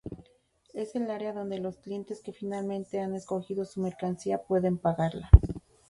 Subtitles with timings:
[0.73, 5.29] Es el área donde los clientes que finalmente han escogido su mercancía, pueden pagarla.